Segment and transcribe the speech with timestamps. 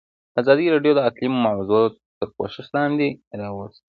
[0.41, 1.83] ازادي راډیو د اقلیم موضوع
[2.17, 3.07] تر پوښښ لاندې
[3.39, 3.83] راوستې.